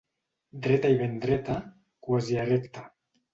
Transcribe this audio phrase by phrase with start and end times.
[0.63, 1.59] Dreta i ben dreta,
[2.09, 2.89] quasi erecta.